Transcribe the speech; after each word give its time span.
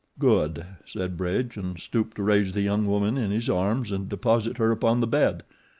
"Good," 0.17 0.65
said 0.83 1.15
Bridge, 1.15 1.57
and 1.57 1.79
stooped 1.79 2.15
to 2.15 2.23
raise 2.23 2.53
the 2.53 2.63
young 2.63 2.87
woman 2.87 3.19
in 3.19 3.29
his 3.29 3.47
arms 3.51 3.91
and 3.91 4.09
deposit 4.09 4.57
her 4.57 4.71
upon 4.71 4.99
the 4.99 5.05
bed. 5.05 5.43